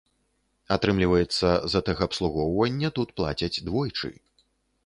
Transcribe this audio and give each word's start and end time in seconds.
Атрымліваецца, 0.75 1.47
за 1.73 1.79
тэхабслугоўванне 1.89 2.93
тут 2.99 3.15
плацяць 3.21 3.55
двойчы. 3.69 4.15